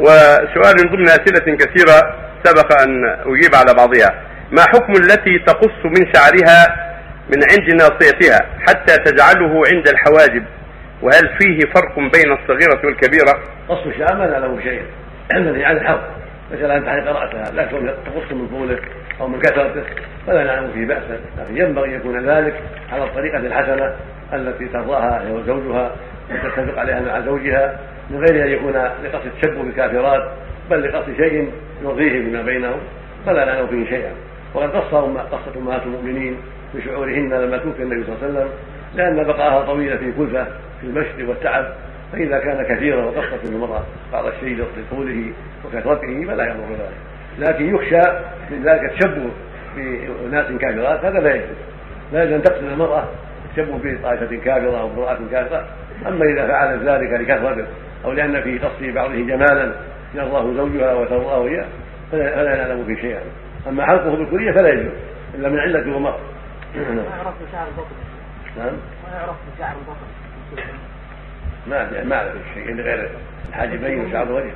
[0.00, 4.22] وسؤال ضمن أسئلة كثيرة سبق أن أجيب على بعضها.
[4.52, 6.76] ما حكم التي تقص من شعرها
[7.28, 8.38] من عند ناصيتها
[8.68, 10.44] حتى تجعله عند الحواجب؟
[11.02, 13.32] وهل فيه فرق بين الصغيرة والكبيرة؟
[13.68, 14.82] قص الشعر ما له شيء.
[15.34, 16.00] الذي عن الحظ
[16.52, 18.78] مثلا أنت قراتها لا تقص من طوله
[19.20, 19.82] أو من كثرته
[20.26, 21.20] فلا نعلم فيه بأسا.
[21.38, 22.54] لكن ينبغي يكون ذلك
[22.92, 23.94] على الطريقة الحسنة
[24.32, 25.96] التي ترضاها هي وزوجها
[26.30, 27.78] وتتفق عليها مع زوجها
[28.10, 28.72] من غير أن يكون
[29.04, 30.30] لقصد التشبه بالكافرات
[30.70, 31.50] بل لقصد شيء
[31.82, 32.78] يرضيه بما بينهم
[33.26, 34.12] فلا نعلم فيه شيئا.
[34.54, 34.94] وقد قص
[35.32, 36.36] قصة أمهات المؤمنين
[36.74, 38.48] بشعورهن لما توفي النبي صلى الله عليه وسلم
[38.94, 40.44] لأن بقاها طويلة في كلفة
[40.80, 41.66] في المشي والتعب
[42.12, 45.32] فإذا كان كثيرا وقصت المرأة بعض الشيء لطوله
[45.64, 46.94] وكثرته فلا يضر ذلك.
[47.38, 48.10] لكن يخشى
[48.50, 49.30] من ذلك التشبه
[50.26, 51.56] بناس كافرات هذا لا يجوز.
[52.12, 53.04] لا يجوز أن تقتل المرأة
[53.56, 55.66] تشبه بطائفة كافرة أو امرأة كافرة.
[56.06, 57.66] أما إذا فعلت ذلك لكثرته
[58.04, 59.74] أو لأن في قص بعضه جمالا
[60.14, 61.66] يرضاه زوجها وترضاه اياه
[62.12, 63.20] فلا نعلم فيه شيئا.
[63.68, 64.92] أما حلقه بالكلية فلا يجوز
[65.34, 66.20] إلا من علة ومرض
[66.74, 67.96] ما يعرف بشعر البطن.
[68.58, 68.72] نعم.
[69.04, 70.06] ما يعرف بشعر البطن.
[71.66, 73.10] ما ما أعرف شيء غير
[73.48, 74.52] الحاجبين وشعر الوجه.